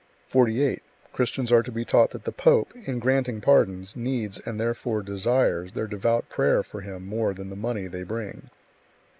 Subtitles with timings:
[0.29, 0.81] 48.
[1.13, 5.73] Christians are to be taught that the pope, in granting pardons, needs, and therefore desires,
[5.73, 8.49] their devout prayer for him more than the money they bring.